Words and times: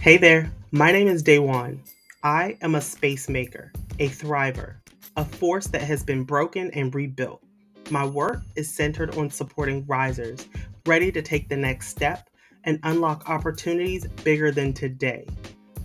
Hey 0.00 0.16
there, 0.16 0.50
my 0.70 0.92
name 0.92 1.08
is 1.08 1.22
Daywan. 1.22 1.78
I 2.22 2.56
am 2.62 2.74
a 2.74 2.80
space 2.80 3.28
maker, 3.28 3.70
a 3.98 4.08
thriver, 4.08 4.76
a 5.18 5.26
force 5.26 5.66
that 5.66 5.82
has 5.82 6.02
been 6.02 6.24
broken 6.24 6.70
and 6.70 6.94
rebuilt. 6.94 7.42
My 7.90 8.06
work 8.06 8.40
is 8.56 8.74
centered 8.74 9.18
on 9.18 9.28
supporting 9.28 9.84
risers 9.84 10.48
ready 10.86 11.12
to 11.12 11.20
take 11.20 11.50
the 11.50 11.56
next 11.58 11.88
step 11.88 12.30
and 12.64 12.80
unlock 12.84 13.28
opportunities 13.28 14.06
bigger 14.24 14.50
than 14.50 14.72
today. 14.72 15.26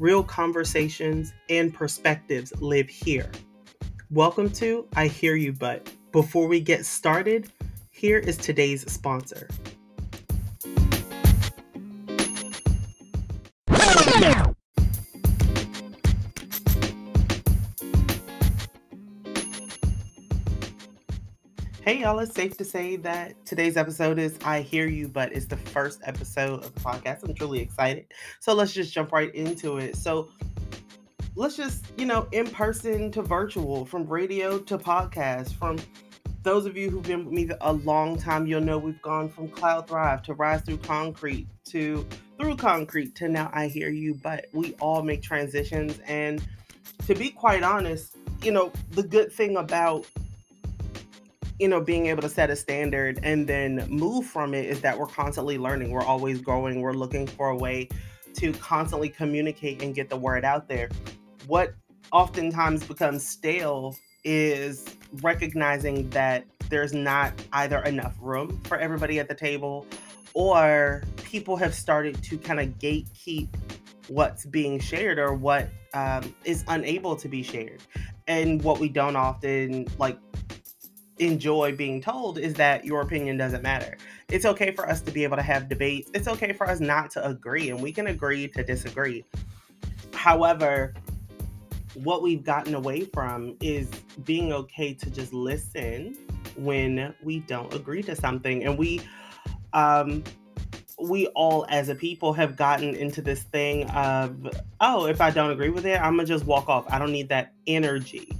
Real 0.00 0.24
conversations 0.24 1.32
and 1.48 1.72
perspectives 1.72 2.52
live 2.60 2.88
here. 2.88 3.30
Welcome 4.10 4.50
to 4.54 4.88
I 4.96 5.06
Hear 5.06 5.36
You 5.36 5.52
But. 5.52 5.88
Before 6.10 6.48
we 6.48 6.58
get 6.58 6.84
started, 6.84 7.52
here 7.90 8.18
is 8.18 8.36
today's 8.36 8.90
sponsor. 8.92 9.46
Hey, 21.82 22.00
y'all, 22.00 22.18
it's 22.18 22.34
safe 22.34 22.58
to 22.58 22.64
say 22.64 22.96
that 22.96 23.42
today's 23.46 23.78
episode 23.78 24.18
is 24.18 24.38
I 24.44 24.60
Hear 24.60 24.86
You, 24.86 25.08
but 25.08 25.32
it's 25.32 25.46
the 25.46 25.56
first 25.56 26.02
episode 26.04 26.62
of 26.62 26.74
the 26.74 26.80
podcast. 26.80 27.22
I'm 27.24 27.32
truly 27.32 27.58
excited. 27.60 28.04
So 28.38 28.52
let's 28.52 28.74
just 28.74 28.92
jump 28.92 29.12
right 29.12 29.34
into 29.34 29.78
it. 29.78 29.96
So 29.96 30.28
let's 31.36 31.56
just, 31.56 31.86
you 31.96 32.04
know, 32.04 32.28
in 32.32 32.46
person 32.50 33.10
to 33.12 33.22
virtual, 33.22 33.86
from 33.86 34.06
radio 34.06 34.58
to 34.58 34.76
podcast, 34.76 35.54
from 35.54 35.78
those 36.42 36.66
of 36.66 36.76
you 36.76 36.90
who've 36.90 37.02
been 37.02 37.24
with 37.24 37.32
me 37.32 37.48
a 37.62 37.72
long 37.72 38.18
time, 38.18 38.46
you'll 38.46 38.60
know 38.60 38.76
we've 38.76 39.00
gone 39.00 39.30
from 39.30 39.48
Cloud 39.48 39.88
Thrive 39.88 40.22
to 40.24 40.34
Rise 40.34 40.60
Through 40.60 40.78
Concrete 40.78 41.48
to 41.70 42.06
Through 42.38 42.56
Concrete 42.56 43.14
to 43.14 43.28
now 43.28 43.50
I 43.54 43.68
Hear 43.68 43.88
You, 43.88 44.20
but 44.22 44.44
we 44.52 44.74
all 44.80 45.02
make 45.02 45.22
transitions. 45.22 45.98
And 46.06 46.46
to 47.06 47.14
be 47.14 47.30
quite 47.30 47.62
honest, 47.62 48.18
you 48.42 48.52
know, 48.52 48.70
the 48.90 49.02
good 49.02 49.32
thing 49.32 49.56
about 49.56 50.06
you 51.60 51.68
know, 51.68 51.80
being 51.80 52.06
able 52.06 52.22
to 52.22 52.28
set 52.28 52.48
a 52.48 52.56
standard 52.56 53.20
and 53.22 53.46
then 53.46 53.86
move 53.90 54.24
from 54.24 54.54
it 54.54 54.64
is 54.64 54.80
that 54.80 54.98
we're 54.98 55.06
constantly 55.06 55.58
learning. 55.58 55.90
We're 55.90 56.02
always 56.02 56.40
growing. 56.40 56.80
We're 56.80 56.94
looking 56.94 57.26
for 57.26 57.50
a 57.50 57.56
way 57.56 57.90
to 58.34 58.52
constantly 58.54 59.10
communicate 59.10 59.82
and 59.82 59.94
get 59.94 60.08
the 60.08 60.16
word 60.16 60.42
out 60.42 60.68
there. 60.68 60.88
What 61.46 61.74
oftentimes 62.12 62.84
becomes 62.84 63.28
stale 63.28 63.94
is 64.24 64.96
recognizing 65.20 66.08
that 66.10 66.46
there's 66.70 66.94
not 66.94 67.34
either 67.52 67.80
enough 67.80 68.16
room 68.22 68.58
for 68.64 68.78
everybody 68.78 69.18
at 69.18 69.28
the 69.28 69.34
table 69.34 69.86
or 70.32 71.02
people 71.16 71.56
have 71.56 71.74
started 71.74 72.22
to 72.24 72.38
kind 72.38 72.60
of 72.60 72.68
gatekeep 72.78 73.48
what's 74.08 74.46
being 74.46 74.80
shared 74.80 75.18
or 75.18 75.34
what 75.34 75.68
um, 75.92 76.34
is 76.44 76.64
unable 76.68 77.16
to 77.16 77.28
be 77.28 77.42
shared. 77.42 77.82
And 78.26 78.62
what 78.62 78.78
we 78.78 78.88
don't 78.88 79.16
often 79.16 79.88
like 79.98 80.16
enjoy 81.20 81.76
being 81.76 82.00
told 82.00 82.38
is 82.38 82.54
that 82.54 82.84
your 82.84 83.02
opinion 83.02 83.36
doesn't 83.36 83.62
matter. 83.62 83.96
It's 84.30 84.46
okay 84.46 84.72
for 84.74 84.88
us 84.88 85.00
to 85.02 85.12
be 85.12 85.22
able 85.22 85.36
to 85.36 85.42
have 85.42 85.68
debates. 85.68 86.10
It's 86.14 86.26
okay 86.26 86.52
for 86.52 86.66
us 86.66 86.80
not 86.80 87.10
to 87.12 87.26
agree, 87.26 87.70
and 87.70 87.80
we 87.80 87.92
can 87.92 88.08
agree 88.08 88.48
to 88.48 88.64
disagree. 88.64 89.24
However, 90.14 90.94
what 91.94 92.22
we've 92.22 92.42
gotten 92.42 92.74
away 92.74 93.02
from 93.04 93.56
is 93.60 93.88
being 94.24 94.52
okay 94.52 94.94
to 94.94 95.10
just 95.10 95.32
listen 95.32 96.16
when 96.56 97.14
we 97.22 97.40
don't 97.40 97.72
agree 97.74 98.02
to 98.02 98.16
something. 98.16 98.64
And 98.64 98.78
we, 98.78 99.00
um, 99.72 100.24
we 100.98 101.26
all 101.28 101.66
as 101.68 101.88
a 101.88 101.94
people 101.94 102.32
have 102.32 102.56
gotten 102.56 102.94
into 102.94 103.20
this 103.22 103.42
thing 103.42 103.88
of, 103.90 104.48
oh, 104.80 105.06
if 105.06 105.20
I 105.20 105.30
don't 105.30 105.50
agree 105.50 105.70
with 105.70 105.86
it, 105.86 106.00
I'm 106.00 106.16
gonna 106.16 106.26
just 106.26 106.46
walk 106.46 106.68
off. 106.68 106.84
I 106.88 106.98
don't 106.98 107.12
need 107.12 107.28
that 107.28 107.52
energy 107.66 108.39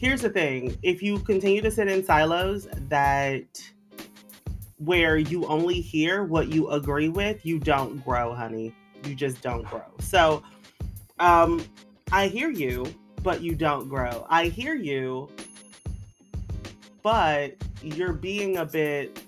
here's 0.00 0.22
the 0.22 0.30
thing. 0.30 0.76
If 0.82 1.02
you 1.02 1.18
continue 1.18 1.60
to 1.60 1.70
sit 1.70 1.86
in 1.86 2.02
silos 2.02 2.66
that 2.88 3.62
where 4.78 5.18
you 5.18 5.44
only 5.44 5.78
hear 5.78 6.24
what 6.24 6.48
you 6.48 6.70
agree 6.70 7.10
with 7.10 7.44
you 7.44 7.58
don't 7.58 8.02
grow 8.02 8.34
honey. 8.34 8.74
You 9.04 9.14
just 9.14 9.42
don't 9.42 9.64
grow. 9.64 9.84
So 10.00 10.42
um 11.18 11.62
i 12.12 12.28
hear 12.28 12.48
you 12.50 12.86
but 13.22 13.42
you 13.42 13.54
don't 13.54 13.90
grow. 13.90 14.26
I 14.30 14.46
hear 14.46 14.74
you 14.74 15.28
but 17.02 17.54
you're 17.82 18.14
being 18.14 18.56
a 18.56 18.64
bit 18.64 19.22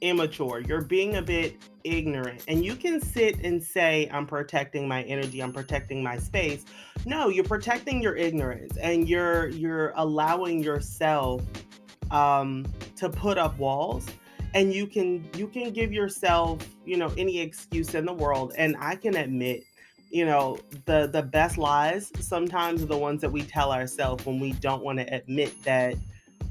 immature. 0.00 0.60
You're 0.60 0.82
being 0.82 1.16
a 1.16 1.22
bit 1.22 1.56
ignorant. 1.84 2.44
And 2.48 2.64
you 2.64 2.74
can 2.74 3.00
sit 3.00 3.44
and 3.44 3.62
say, 3.62 4.08
I'm 4.12 4.26
protecting 4.26 4.88
my 4.88 5.02
energy, 5.04 5.40
I'm 5.40 5.52
protecting 5.52 6.02
my 6.02 6.18
space. 6.18 6.64
No, 7.06 7.28
you're 7.28 7.44
protecting 7.44 8.02
your 8.02 8.16
ignorance 8.16 8.76
and 8.78 9.08
you're 9.08 9.48
you're 9.48 9.92
allowing 9.96 10.62
yourself 10.62 11.42
um 12.10 12.66
to 12.96 13.08
put 13.08 13.38
up 13.38 13.58
walls 13.58 14.06
and 14.54 14.72
you 14.72 14.86
can 14.86 15.28
you 15.36 15.46
can 15.46 15.72
give 15.72 15.92
yourself, 15.92 16.66
you 16.84 16.96
know, 16.96 17.12
any 17.18 17.40
excuse 17.40 17.94
in 17.94 18.06
the 18.06 18.12
world. 18.12 18.52
And 18.56 18.76
I 18.80 18.96
can 18.96 19.16
admit 19.16 19.64
you 20.10 20.24
know 20.24 20.56
the 20.84 21.08
the 21.08 21.22
best 21.22 21.58
lies 21.58 22.12
sometimes 22.20 22.84
are 22.84 22.86
the 22.86 22.96
ones 22.96 23.20
that 23.20 23.32
we 23.32 23.42
tell 23.42 23.72
ourselves 23.72 24.24
when 24.24 24.38
we 24.38 24.52
don't 24.52 24.84
want 24.84 24.96
to 24.96 25.12
admit 25.12 25.52
that 25.64 25.96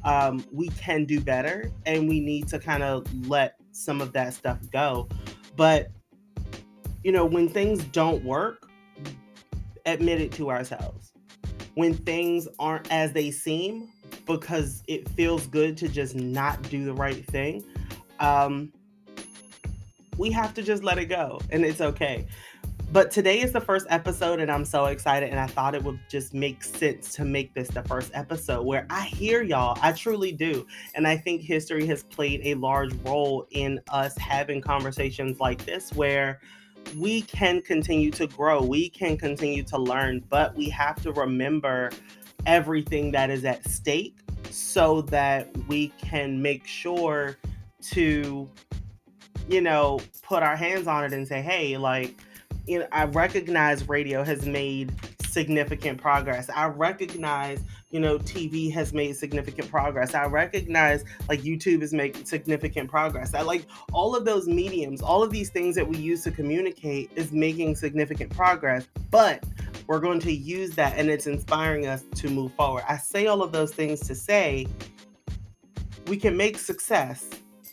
um, 0.03 0.43
we 0.51 0.67
can 0.69 1.05
do 1.05 1.21
better 1.21 1.71
and 1.85 2.09
we 2.09 2.19
need 2.19 2.47
to 2.49 2.59
kind 2.59 2.83
of 2.83 3.05
let 3.29 3.57
some 3.73 4.01
of 4.01 4.13
that 4.13 4.33
stuff 4.33 4.59
go. 4.71 5.09
But, 5.55 5.87
you 7.03 7.11
know, 7.11 7.25
when 7.25 7.49
things 7.49 7.83
don't 7.85 8.23
work, 8.23 8.69
admit 9.85 10.21
it 10.21 10.31
to 10.33 10.49
ourselves. 10.49 11.11
When 11.75 11.93
things 11.93 12.47
aren't 12.59 12.91
as 12.91 13.11
they 13.13 13.31
seem, 13.31 13.89
because 14.25 14.83
it 14.87 15.09
feels 15.09 15.47
good 15.47 15.75
to 15.77 15.89
just 15.89 16.15
not 16.15 16.61
do 16.69 16.85
the 16.85 16.93
right 16.93 17.25
thing, 17.27 17.63
um, 18.19 18.71
we 20.17 20.31
have 20.31 20.53
to 20.53 20.63
just 20.63 20.83
let 20.83 20.97
it 20.99 21.05
go 21.05 21.41
and 21.49 21.65
it's 21.65 21.81
okay. 21.81 22.27
But 22.93 23.09
today 23.09 23.41
is 23.41 23.51
the 23.51 23.59
first 23.59 23.87
episode, 23.89 24.39
and 24.39 24.51
I'm 24.51 24.63
so 24.63 24.85
excited. 24.85 25.31
And 25.31 25.39
I 25.39 25.47
thought 25.47 25.73
it 25.73 25.83
would 25.83 25.99
just 26.07 26.31
make 26.31 26.63
sense 26.63 27.11
to 27.15 27.25
make 27.25 27.51
this 27.55 27.69
the 27.69 27.81
first 27.81 28.11
episode 28.13 28.67
where 28.67 28.85
I 28.91 29.01
hear 29.01 29.41
y'all. 29.41 29.79
I 29.81 29.93
truly 29.93 30.31
do. 30.31 30.67
And 30.93 31.07
I 31.07 31.17
think 31.17 31.41
history 31.41 31.87
has 31.87 32.03
played 32.03 32.41
a 32.43 32.53
large 32.53 32.93
role 33.03 33.47
in 33.49 33.81
us 33.89 34.15
having 34.19 34.61
conversations 34.61 35.39
like 35.39 35.65
this 35.65 35.91
where 35.93 36.39
we 36.95 37.23
can 37.23 37.63
continue 37.63 38.11
to 38.11 38.27
grow, 38.27 38.61
we 38.61 38.89
can 38.89 39.17
continue 39.17 39.63
to 39.63 39.79
learn, 39.79 40.23
but 40.29 40.55
we 40.55 40.69
have 40.69 41.01
to 41.01 41.13
remember 41.13 41.89
everything 42.45 43.09
that 43.13 43.31
is 43.31 43.43
at 43.43 43.67
stake 43.67 44.19
so 44.51 45.01
that 45.01 45.49
we 45.67 45.87
can 45.97 46.39
make 46.39 46.67
sure 46.67 47.39
to, 47.81 48.47
you 49.49 49.61
know, 49.61 49.99
put 50.21 50.43
our 50.43 50.55
hands 50.55 50.85
on 50.85 51.03
it 51.03 51.11
and 51.11 51.27
say, 51.27 51.41
hey, 51.41 51.75
like, 51.75 52.21
you 52.65 52.79
know, 52.79 52.87
I 52.91 53.05
recognize 53.05 53.87
radio 53.89 54.23
has 54.23 54.45
made 54.45 54.93
significant 55.33 55.99
progress. 55.99 56.49
I 56.49 56.67
recognize, 56.67 57.59
you 57.89 57.99
know, 57.99 58.19
TV 58.19 58.71
has 58.71 58.93
made 58.93 59.15
significant 59.15 59.69
progress. 59.69 60.13
I 60.13 60.25
recognize 60.25 61.03
like 61.27 61.41
YouTube 61.41 61.81
is 61.81 61.91
making 61.91 62.25
significant 62.25 62.89
progress. 62.89 63.33
I 63.33 63.41
like 63.41 63.65
all 63.91 64.15
of 64.15 64.25
those 64.25 64.47
mediums, 64.47 65.01
all 65.01 65.23
of 65.23 65.31
these 65.31 65.49
things 65.49 65.75
that 65.75 65.87
we 65.87 65.97
use 65.97 66.23
to 66.23 66.31
communicate 66.31 67.09
is 67.15 67.31
making 67.31 67.75
significant 67.75 68.29
progress, 68.35 68.87
but 69.09 69.43
we're 69.87 69.99
going 69.99 70.19
to 70.21 70.31
use 70.31 70.75
that 70.75 70.97
and 70.97 71.09
it's 71.09 71.27
inspiring 71.27 71.87
us 71.87 72.03
to 72.15 72.29
move 72.29 72.53
forward. 72.53 72.83
I 72.87 72.97
say 72.97 73.27
all 73.27 73.41
of 73.41 73.51
those 73.51 73.73
things 73.73 73.99
to 74.01 74.15
say 74.15 74.67
we 76.07 76.17
can 76.17 76.37
make 76.37 76.57
success 76.57 77.27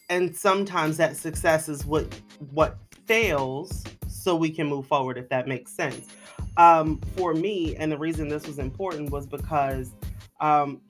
and 0.09 0.35
sometimes 0.35 0.97
that 0.97 1.17
success 1.17 1.69
is 1.69 1.85
what 1.87 2.21
what 2.53 2.79
fails 3.07 3.85
so 4.21 4.37
we 4.37 4.51
can 4.51 4.67
move 4.67 4.87
forward 4.87 5.17
if 5.19 5.29
that 5.29 5.49
makes 5.49 5.73
sense 5.73 6.09
um, 6.57 7.01
for 7.17 7.35
me 7.35 7.77
and 7.77 7.91
the 7.91 7.99
reason 7.99 8.29
this 8.29 8.47
was 8.47 8.59
important 8.59 9.11
was 9.11 9.27
because 9.27 9.93
um, 10.41 10.81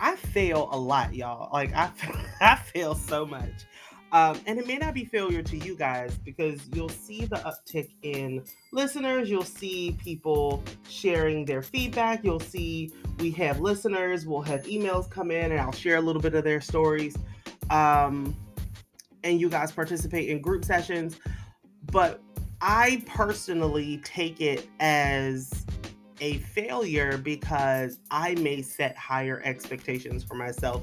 i 0.00 0.16
fail 0.16 0.68
a 0.72 0.78
lot 0.78 1.14
y'all 1.14 1.50
like 1.52 1.74
i, 1.74 1.90
I 2.40 2.56
fail 2.56 2.94
so 2.94 3.24
much 3.24 3.66
um, 4.12 4.38
and 4.46 4.58
it 4.58 4.66
may 4.66 4.76
not 4.76 4.92
be 4.92 5.06
failure 5.06 5.42
to 5.42 5.56
you 5.56 5.74
guys 5.74 6.18
because 6.18 6.68
you'll 6.74 6.90
see 6.90 7.24
the 7.24 7.36
uptick 7.36 7.88
in 8.02 8.44
listeners. 8.70 9.30
You'll 9.30 9.42
see 9.42 9.96
people 10.04 10.62
sharing 10.86 11.46
their 11.46 11.62
feedback. 11.62 12.22
You'll 12.22 12.38
see 12.38 12.92
we 13.18 13.30
have 13.32 13.60
listeners. 13.60 14.26
We'll 14.26 14.42
have 14.42 14.64
emails 14.64 15.10
come 15.10 15.30
in, 15.30 15.50
and 15.50 15.58
I'll 15.58 15.72
share 15.72 15.96
a 15.96 16.00
little 16.02 16.20
bit 16.20 16.34
of 16.34 16.44
their 16.44 16.60
stories. 16.60 17.16
Um, 17.70 18.36
and 19.24 19.40
you 19.40 19.48
guys 19.48 19.72
participate 19.72 20.28
in 20.28 20.42
group 20.42 20.62
sessions. 20.66 21.18
But 21.90 22.20
I 22.62 23.02
personally 23.06 24.00
take 24.04 24.40
it 24.40 24.68
as 24.78 25.66
a 26.20 26.38
failure 26.38 27.18
because 27.18 27.98
I 28.10 28.36
may 28.36 28.62
set 28.62 28.96
higher 28.96 29.42
expectations 29.44 30.22
for 30.22 30.34
myself, 30.36 30.82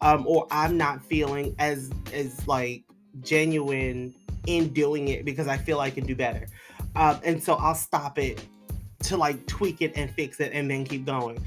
um, 0.00 0.24
or 0.28 0.46
I'm 0.52 0.76
not 0.76 1.04
feeling 1.04 1.56
as 1.58 1.90
as 2.14 2.46
like 2.46 2.84
genuine 3.22 4.14
in 4.46 4.68
doing 4.68 5.08
it 5.08 5.24
because 5.24 5.48
I 5.48 5.56
feel 5.56 5.80
I 5.80 5.90
can 5.90 6.06
do 6.06 6.14
better. 6.14 6.46
Um, 6.94 7.18
and 7.24 7.42
so 7.42 7.54
I'll 7.54 7.74
stop 7.74 8.18
it 8.20 8.46
to 9.00 9.16
like 9.16 9.44
tweak 9.46 9.82
it 9.82 9.92
and 9.96 10.08
fix 10.12 10.38
it 10.38 10.52
and 10.52 10.70
then 10.70 10.84
keep 10.84 11.04
going. 11.04 11.44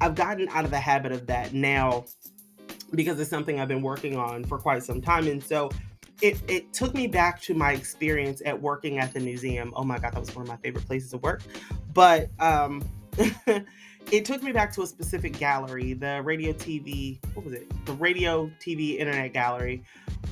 I've 0.00 0.14
gotten 0.14 0.48
out 0.50 0.64
of 0.64 0.70
the 0.70 0.78
habit 0.78 1.10
of 1.10 1.26
that 1.26 1.52
now 1.52 2.04
because 2.94 3.18
it's 3.18 3.30
something 3.30 3.58
I've 3.58 3.68
been 3.68 3.82
working 3.82 4.16
on 4.16 4.44
for 4.44 4.58
quite 4.58 4.84
some 4.84 5.00
time. 5.00 5.26
And 5.26 5.42
so 5.42 5.70
it, 6.22 6.40
it 6.48 6.72
took 6.72 6.94
me 6.94 7.06
back 7.06 7.40
to 7.42 7.54
my 7.54 7.72
experience 7.72 8.42
at 8.44 8.60
working 8.60 8.98
at 8.98 9.12
the 9.12 9.20
museum. 9.20 9.72
Oh 9.76 9.84
my 9.84 9.98
God, 9.98 10.12
that 10.14 10.20
was 10.20 10.34
one 10.34 10.42
of 10.42 10.48
my 10.48 10.56
favorite 10.56 10.86
places 10.86 11.10
to 11.10 11.18
work. 11.18 11.42
But 11.92 12.30
um, 12.38 12.82
it 14.10 14.24
took 14.24 14.42
me 14.42 14.52
back 14.52 14.72
to 14.74 14.82
a 14.82 14.86
specific 14.86 15.38
gallery, 15.38 15.92
the 15.92 16.22
radio 16.22 16.52
TV, 16.52 17.18
what 17.34 17.44
was 17.44 17.54
it? 17.54 17.70
The 17.86 17.92
radio 17.94 18.50
TV 18.60 18.98
internet 18.98 19.32
gallery, 19.32 19.82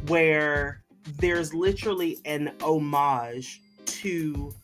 where 0.06 0.82
there's 1.18 1.52
literally 1.52 2.18
an 2.24 2.52
homage 2.62 3.60
to 3.86 4.54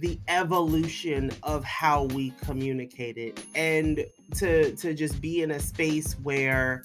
the 0.00 0.20
evolution 0.28 1.30
of 1.42 1.64
how 1.64 2.04
we 2.04 2.30
communicated 2.42 3.42
and 3.54 4.04
to 4.36 4.74
to 4.76 4.94
just 4.94 5.20
be 5.20 5.42
in 5.42 5.50
a 5.52 5.58
space 5.58 6.12
where 6.22 6.82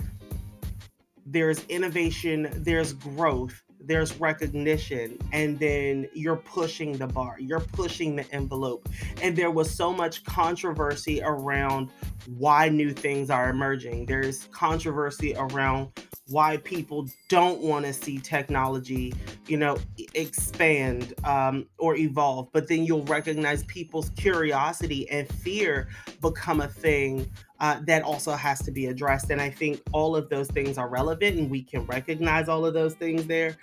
there's 1.25 1.63
innovation 1.65 2.49
there's 2.57 2.93
growth 2.93 3.63
there's 3.85 4.17
recognition 4.19 5.17
and 5.31 5.59
then 5.59 6.07
you're 6.13 6.37
pushing 6.37 6.97
the 6.97 7.07
bar 7.07 7.37
you're 7.39 7.59
pushing 7.59 8.15
the 8.15 8.33
envelope. 8.33 8.87
And 9.21 9.35
there 9.35 9.51
was 9.51 9.69
so 9.69 9.93
much 9.93 10.23
controversy 10.23 11.21
around 11.23 11.89
why 12.37 12.69
new 12.69 12.91
things 12.91 13.29
are 13.29 13.49
emerging. 13.49 14.05
There's 14.05 14.45
controversy 14.51 15.35
around 15.35 15.89
why 16.27 16.57
people 16.57 17.05
don't 17.27 17.59
want 17.59 17.85
to 17.85 17.91
see 17.91 18.17
technology 18.17 19.13
you 19.47 19.57
know 19.57 19.77
expand 20.13 21.13
um, 21.25 21.65
or 21.77 21.95
evolve. 21.95 22.49
But 22.53 22.67
then 22.67 22.85
you'll 22.85 23.03
recognize 23.05 23.63
people's 23.65 24.09
curiosity 24.11 25.09
and 25.09 25.27
fear 25.27 25.89
become 26.21 26.61
a 26.61 26.67
thing 26.67 27.29
uh, 27.63 27.80
that 27.86 28.04
also 28.04 28.33
has 28.33 28.62
to 28.62 28.71
be 28.71 28.88
addressed 28.88 29.30
and 29.30 29.42
i 29.42 29.50
think 29.50 29.81
all 29.92 30.15
of 30.15 30.30
those 30.30 30.48
things 30.50 30.77
are 30.77 30.89
relevant 30.89 31.38
and 31.38 31.50
we 31.50 31.63
can 31.63 31.86
recognize 31.86 32.50
all 32.50 32.65
of 32.65 32.74
those 32.74 32.94
things 32.94 33.25
there 33.25 33.57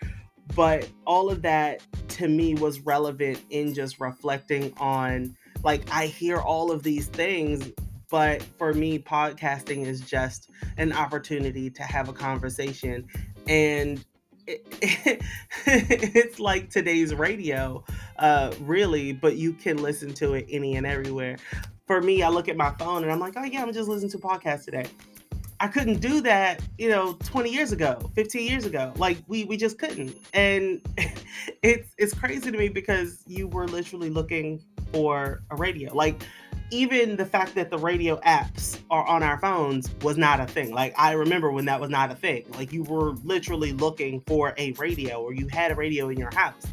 but 0.56 0.88
all 1.06 1.30
of 1.30 1.42
that 1.42 1.82
to 2.08 2.26
me 2.26 2.54
was 2.54 2.80
relevant 2.80 3.38
in 3.50 3.72
just 3.74 4.00
reflecting 4.00 4.72
on 4.78 5.36
like 5.62 5.82
i 5.92 6.06
hear 6.06 6.38
all 6.38 6.72
of 6.72 6.82
these 6.82 7.06
things 7.06 7.70
but 8.10 8.42
for 8.58 8.74
me, 8.74 8.98
podcasting 8.98 9.86
is 9.86 10.00
just 10.00 10.50
an 10.76 10.92
opportunity 10.92 11.70
to 11.70 11.82
have 11.84 12.08
a 12.08 12.12
conversation. 12.12 13.06
And 13.46 14.04
it, 14.46 14.66
it, 14.82 15.22
it's 15.66 16.40
like 16.40 16.70
today's 16.70 17.14
radio, 17.14 17.84
uh, 18.18 18.52
really, 18.62 19.12
but 19.12 19.36
you 19.36 19.52
can 19.52 19.80
listen 19.80 20.12
to 20.14 20.34
it 20.34 20.46
any 20.50 20.74
and 20.74 20.86
everywhere. 20.86 21.36
For 21.90 22.00
me, 22.00 22.22
I 22.22 22.28
look 22.28 22.48
at 22.48 22.56
my 22.56 22.70
phone 22.78 23.02
and 23.02 23.10
I'm 23.10 23.18
like, 23.18 23.32
oh, 23.36 23.42
yeah, 23.42 23.62
I'm 23.62 23.72
just 23.72 23.88
listening 23.88 24.12
to 24.12 24.18
a 24.18 24.20
podcast 24.20 24.64
today. 24.64 24.84
I 25.58 25.66
couldn't 25.66 25.98
do 25.98 26.20
that, 26.20 26.62
you 26.78 26.88
know, 26.88 27.14
20 27.14 27.50
years 27.50 27.72
ago, 27.72 28.12
15 28.14 28.48
years 28.48 28.64
ago. 28.64 28.92
Like 28.94 29.18
we 29.26 29.42
we 29.44 29.56
just 29.56 29.76
couldn't. 29.76 30.16
And 30.32 30.80
it's 31.64 31.92
it's 31.98 32.14
crazy 32.14 32.52
to 32.52 32.56
me 32.56 32.68
because 32.68 33.24
you 33.26 33.48
were 33.48 33.66
literally 33.66 34.08
looking 34.08 34.62
for 34.92 35.42
a 35.50 35.56
radio. 35.56 35.92
Like 35.92 36.22
even 36.70 37.16
the 37.16 37.26
fact 37.26 37.56
that 37.56 37.70
the 37.70 37.78
radio 37.78 38.20
apps 38.20 38.78
are 38.88 39.04
on 39.08 39.24
our 39.24 39.40
phones 39.40 39.92
was 40.02 40.16
not 40.16 40.38
a 40.38 40.46
thing. 40.46 40.72
Like 40.72 40.94
I 40.96 41.10
remember 41.14 41.50
when 41.50 41.64
that 41.64 41.80
was 41.80 41.90
not 41.90 42.12
a 42.12 42.14
thing. 42.14 42.44
Like 42.52 42.72
you 42.72 42.84
were 42.84 43.14
literally 43.24 43.72
looking 43.72 44.20
for 44.28 44.54
a 44.58 44.70
radio 44.74 45.20
or 45.20 45.34
you 45.34 45.48
had 45.48 45.72
a 45.72 45.74
radio 45.74 46.08
in 46.08 46.20
your 46.20 46.32
house. 46.36 46.68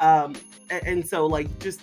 Um, 0.00 0.34
and, 0.70 0.86
and 0.88 1.06
so 1.06 1.24
like 1.26 1.56
just 1.60 1.82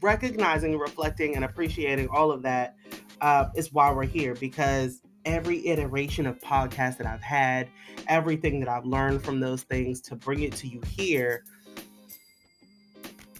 recognizing, 0.00 0.78
reflecting, 0.78 1.36
and 1.36 1.44
appreciating 1.44 2.08
all 2.08 2.30
of 2.30 2.42
that 2.42 2.76
uh, 3.20 3.46
is 3.54 3.72
why 3.72 3.90
we're 3.92 4.04
here 4.04 4.34
because 4.34 5.00
every 5.24 5.66
iteration 5.66 6.26
of 6.26 6.38
podcast 6.40 6.98
that 6.98 7.06
I've 7.06 7.22
had, 7.22 7.68
everything 8.06 8.60
that 8.60 8.68
I've 8.68 8.86
learned 8.86 9.22
from 9.22 9.40
those 9.40 9.62
things 9.62 10.00
to 10.02 10.16
bring 10.16 10.42
it 10.42 10.52
to 10.56 10.68
you 10.68 10.80
here. 10.86 11.44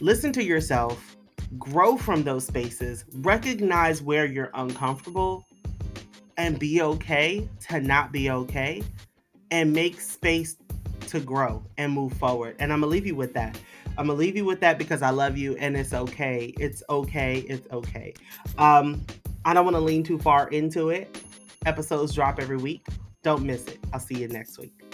Listen 0.01 0.33
to 0.35 0.45
yourself 0.45 1.17
grow 1.59 1.97
from 1.97 2.23
those 2.23 2.47
spaces, 2.47 3.05
recognize 3.15 4.03
where 4.03 4.27
you're 4.27 4.51
uncomfortable, 4.55 5.47
and 6.37 6.59
be 6.59 6.83
okay 6.83 7.49
to 7.69 7.81
not 7.81 8.13
be 8.13 8.31
okay, 8.31 8.83
and 9.51 9.73
make 9.73 10.01
space 10.01 10.57
to 11.07 11.21
grow 11.21 11.63
and 11.79 11.93
move 11.93 12.13
forward. 12.15 12.57
And 12.59 12.73
I'm 12.73 12.81
gonna 12.81 12.91
leave 12.91 13.07
you 13.07 13.15
with 13.15 13.33
that. 13.35 13.59
I'm 13.99 14.07
gonna 14.07 14.19
leave 14.19 14.37
you 14.37 14.45
with 14.45 14.61
that 14.61 14.79
because 14.79 15.03
I 15.03 15.11
love 15.11 15.37
you 15.37 15.57
and 15.57 15.77
it's 15.77 15.93
okay. 15.93 16.55
It's 16.59 16.85
okay. 16.89 17.41
It's 17.49 17.69
okay. 17.73 18.15
Um, 18.57 19.05
I 19.45 19.53
don't 19.53 19.65
want 19.65 19.77
to 19.77 19.81
lean 19.81 20.05
too 20.05 20.19
far 20.19 20.49
into 20.51 20.91
it. 20.91 21.21
Episodes 21.67 22.15
drop 22.15 22.39
every 22.39 22.59
week. 22.59 22.87
Don't 23.25 23.43
miss 23.43 23.67
it. 23.67 23.79
I'll 23.93 23.99
see 23.99 24.15
you 24.15 24.29
next 24.29 24.59
week. 24.59 24.88